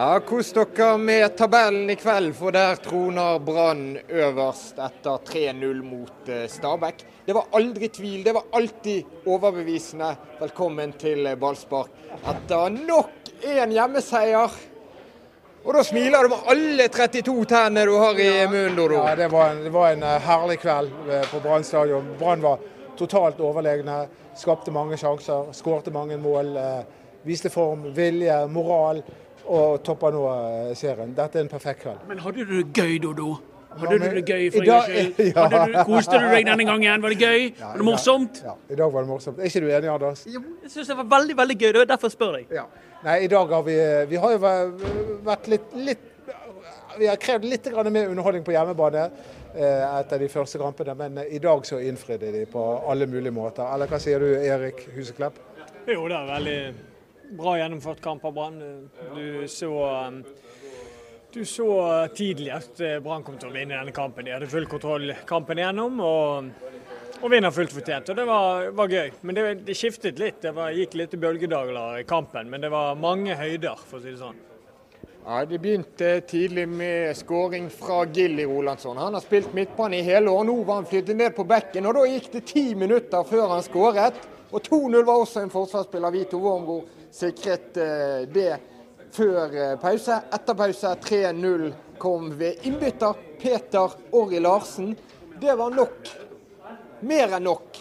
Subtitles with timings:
[0.00, 6.30] Ja, Kos dere med tabellen i kveld, for der troner Brann øverst etter 3-0 mot
[6.32, 7.02] eh, Stabæk.
[7.26, 10.14] Det var aldri tvil, det var alltid overbevisende.
[10.40, 11.92] Velkommen til ballspark
[12.32, 14.56] etter nok en hjemmeseier.
[15.66, 19.02] Og da smiler du med alle 32 tennene du har i munnen, Dodo.
[19.04, 22.14] Ja, det var en, det var en eh, herlig kveld eh, på Brann stadion.
[22.16, 22.64] Brann var
[22.96, 24.06] totalt overlegne.
[24.32, 26.56] Skapte mange sjanser, skårte mange mål.
[27.20, 29.04] Viste form, vilje, moral
[29.50, 31.14] og topper nå eh, serien.
[31.16, 32.04] Dette er en perfekt kveld.
[32.08, 33.32] Men hadde du det gøy, Dodo?
[33.70, 35.76] Hadde du det gøy for en gangs skyld?
[35.86, 37.02] Koste du deg denne gangen?
[37.04, 37.42] Var det gøy?
[37.54, 38.40] Ja, var det morsomt?
[38.44, 39.38] Ja, i dag var det morsomt.
[39.38, 40.24] Er ikke du enig, Anders?
[40.26, 41.68] Jo, jeg syns det var veldig veldig gøy.
[41.68, 42.54] Det var derfor jeg spør deg.
[42.60, 42.66] Ja.
[43.04, 43.76] Nei, i dag har vi
[44.10, 44.40] Vi har jo
[45.24, 46.32] vært litt, litt
[46.98, 51.38] Vi har krevd litt mer underholdning på hjemmebane eh, etter de første kampene, men i
[51.38, 53.64] dag så innfridde de på alle mulige måter.
[53.70, 55.38] Eller hva sier du, Erik Huseklepp?
[55.86, 56.58] Jo, det er veldig
[57.36, 58.60] bra gjennomført kamp av Brann.
[59.14, 59.72] Du så
[60.08, 60.22] um,
[61.32, 64.26] du så tidlig at eh, Brann kom til å vinne denne kampen.
[64.26, 66.48] De hadde full kontroll kampen igjennom og,
[67.20, 68.10] og vinner fullt fortjent.
[68.10, 69.12] Og Det var, var gøy.
[69.22, 70.40] Men det, det, skiftet litt.
[70.42, 74.10] Det var, gikk litt bølgedaler i kampen, men det var mange høyder, for å si
[74.10, 74.42] det sånn.
[75.24, 78.96] Ja, Det begynte tidlig med skåring fra Gilly Rolandsson.
[78.96, 80.44] Han har spilt midtbane i hele år.
[80.44, 83.62] Nå var han flyttet ned på bekken, og da gikk det ti minutter før han
[83.62, 84.16] skåret.
[84.50, 88.56] Og 2-0 var også en forsvarsspiller, Vito Wormgård, sikret eh, det
[89.12, 90.16] før eh, pause.
[90.32, 91.68] Etter pause 3-0
[92.00, 94.96] kom ved innbytter Peter Orri Larsen.
[95.40, 96.14] Det var nok,
[97.04, 97.76] mer enn nok,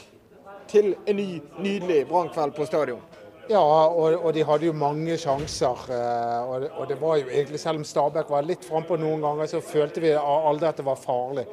[0.70, 3.09] til en ny, nydelig brannkveld på stadion.
[3.50, 5.88] Ja, og, og, de hadde jo mange sjanser.
[5.90, 9.50] Eh, og, og det var jo egentlig, Selv om Stabæk var litt frampå noen ganger,
[9.50, 11.48] så følte vi aldri at det var farlig.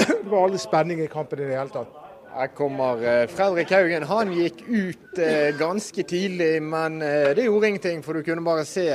[0.00, 1.98] Det var aldri spenning i kampen i det hele tatt.
[2.34, 4.06] Her kommer eh, Fredrik Haugen.
[4.10, 8.02] Han gikk ut eh, ganske tidlig, men det gjorde ingenting.
[8.06, 8.88] For du kunne bare se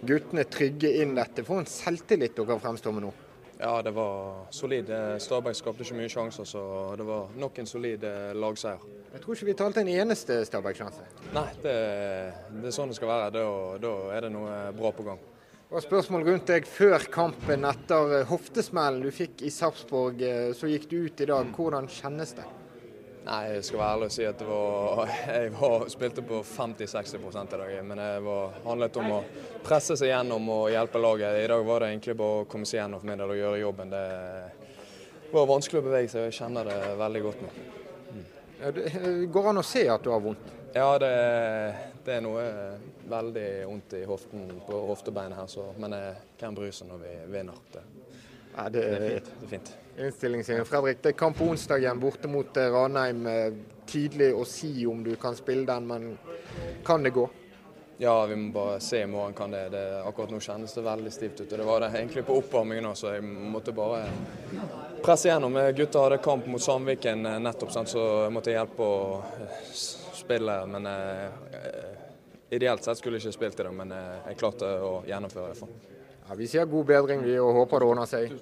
[0.00, 1.44] guttene trygge inn dette.
[1.44, 3.12] For en selvtillit dere fremstår med nå.
[3.62, 4.88] Ja, det var solid.
[5.22, 6.62] Stabæk skapte ikke mye sjanser, så
[6.98, 8.02] det var nok en solid
[8.34, 8.82] lagseier.
[9.12, 11.04] Jeg tror ikke vi talte en eneste Stabæk-sjanse.
[11.36, 11.74] Nei, det,
[12.56, 13.28] det, er sånn det skal være.
[13.36, 13.44] Da,
[13.84, 15.20] da er det noe bra på gang.
[15.72, 20.26] Og spørsmål rundt deg før kampen etter hoftesmellen du fikk i Sarpsborg.
[20.58, 21.54] Så gikk du ut i dag.
[21.54, 22.48] Hvordan kjennes det?
[23.22, 27.44] Nei, jeg skal være ærlig og si at var, jeg var, spilte på 50-60 i
[27.52, 27.74] dag.
[27.86, 29.20] Men det var, handlet om å
[29.62, 31.38] presse seg gjennom og hjelpe laget.
[31.44, 33.94] I dag var det egentlig bare å komme seg gjennom del og gjøre jobben.
[33.94, 37.52] Det var vanskelig å bevege seg, og jeg kjenner det veldig godt nå.
[38.10, 38.26] Mm.
[38.80, 40.52] Det går an å se at du har vondt?
[40.74, 41.14] Ja, det,
[42.02, 42.44] det er noe
[43.12, 45.94] veldig vondt i hoften på hoftebeinet her, så, men
[46.40, 47.66] hvem bryr seg når vi vinner?
[47.70, 47.84] Det,
[48.56, 49.32] ja, det, det, er fint.
[49.40, 49.72] Det er fint.
[49.98, 53.26] Innstillingen Fredrik, det er kamp på onsdag igjen borte mot eh, Ranheim.
[53.26, 53.52] Eh,
[53.86, 56.18] tidlig å si om du kan spille den, men
[56.86, 57.26] kan det gå?
[57.98, 59.68] Ja, vi må bare se i morgen kan det.
[59.68, 61.52] det akkurat nå kjennes det veldig stivt ut.
[61.52, 64.06] og Det var det egentlig på oppvarmingen òg, så jeg måtte bare
[65.04, 65.60] presse gjennom.
[65.76, 69.22] Gutta hadde kamp mot Sandviken eh, nettopp, så jeg måtte hjelpe å
[69.76, 70.56] spille.
[70.72, 71.96] Men eh,
[72.56, 76.00] ideelt sett skulle jeg ikke spilt i dag, men jeg klarte å gjennomføre det.
[76.28, 78.36] Ja, vi sier god bedring vi og håper det ordner seg.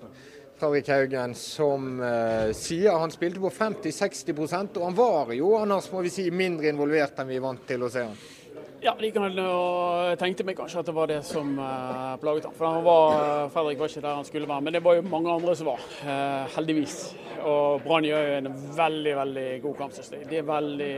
[0.60, 6.02] Fredrik Haugen, som eh, sier han spilte på 50-60% og han var jo Anders, må
[6.04, 8.20] vi si, mindre involvert enn vi er vant til å se han.
[8.80, 12.54] Ja, de kan uh, tenkte meg kanskje at det var det som eh, plaget ham.
[12.56, 15.34] For han var, Fredrik var ikke der han skulle være, men det var jo mange
[15.34, 16.94] andre som var, Eh, heldigvis.
[17.44, 20.24] Og Brann gjør jo en veldig veldig god kamp, synes jeg.
[20.30, 20.94] De er veldig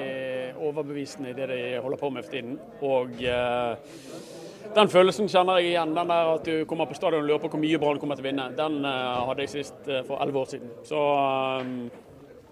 [0.63, 2.57] overbevisende i det de holder på med for tiden.
[2.87, 3.19] Og
[4.75, 5.93] den følelsen kjenner jeg igjen.
[5.97, 8.25] Den der at du kommer på stadion og lurer på hvor mye Brann kommer til
[8.25, 8.47] å vinne.
[8.57, 10.73] Den uh, hadde jeg sist uh, for elleve år siden.
[10.89, 11.75] Så um,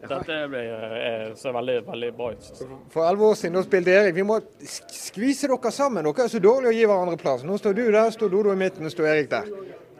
[0.00, 2.50] dette uh, ser veldig, veldig bra ut.
[2.93, 4.16] For elleve år siden da spilte Erik.
[4.19, 6.09] Vi må skvise dere sammen.
[6.10, 7.47] Dere er så dårlige å gi hverandre plass.
[7.47, 9.50] Nå står du der, står Dodo i midten og står Erik der.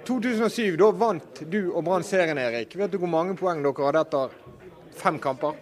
[0.09, 2.77] 2007, da vant du og Brann serien, Erik.
[2.77, 4.39] Vet du hvor mange poeng dere hadde etter
[5.01, 5.59] fem kamper?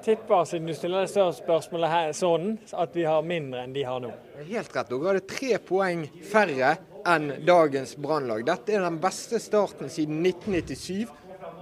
[0.00, 3.74] Jeg tipper, siden du stiller det større spørsmålet her, sånn, at vi har mindre enn
[3.74, 4.08] de har nå.
[4.48, 4.88] Helt rett.
[4.88, 6.70] Dere hadde tre poeng færre
[7.04, 8.46] enn dagens Brannlag.
[8.48, 11.10] Dette er den beste starten siden 1997.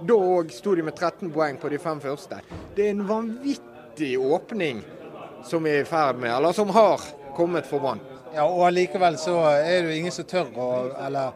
[0.07, 2.39] Da òg sto de med 13 poeng på de fem første.
[2.77, 4.79] Det er en vanvittig åpning
[5.43, 7.03] som er i ferd med, eller som har
[7.35, 7.99] kommet for Brann.
[8.37, 10.69] Ja, og allikevel så er det jo ingen som tør å
[11.09, 11.35] eller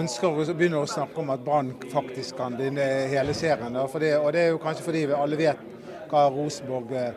[0.00, 3.76] ønsker å begynne å snakke om at Brann faktisk kan vinne hele serien.
[3.76, 5.68] Det, og det er jo kanskje fordi vi alle vet
[6.12, 7.14] hva Rosenborg eh,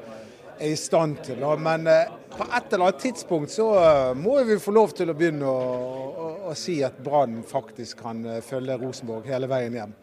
[0.55, 1.43] er i stand til.
[1.59, 5.17] Men eh, på et eller annet tidspunkt så eh, må vi få lov til å
[5.17, 5.73] begynne å,
[6.25, 9.95] å, å si at Brann faktisk kan følge Rosenborg hele veien hjem.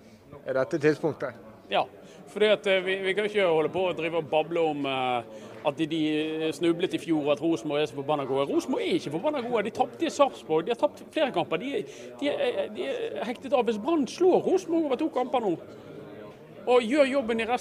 [0.43, 1.51] Er dette tidspunktet?
[1.73, 1.87] Ja,
[2.33, 5.87] Fordi at vi, vi kan ikke holde på å drive og bable om at de,
[5.87, 8.49] de snublet i fjor, at Rosenborg er så forbanna gode.
[8.49, 9.63] Rosenborg er ikke forbanna gode.
[9.69, 11.63] De tapte i Sarpsborg, de har tapt flere kamper.
[11.63, 11.85] De,
[12.21, 12.33] de,
[12.75, 13.63] de er hektet av.
[13.69, 15.53] Hvis Brann slår Rosenborg over to kamper nå,
[16.67, 17.61] og gjør jobben i resten